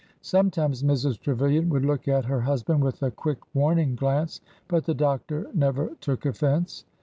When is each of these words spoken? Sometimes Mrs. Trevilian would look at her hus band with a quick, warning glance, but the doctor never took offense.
Sometimes 0.23 0.81
Mrs. 0.81 1.19
Trevilian 1.19 1.69
would 1.69 1.85
look 1.85 2.07
at 2.07 2.25
her 2.25 2.41
hus 2.41 2.63
band 2.63 2.83
with 2.83 3.03
a 3.03 3.11
quick, 3.11 3.37
warning 3.53 3.95
glance, 3.95 4.41
but 4.67 4.85
the 4.85 4.95
doctor 4.95 5.45
never 5.53 5.91
took 5.99 6.25
offense. 6.25 6.85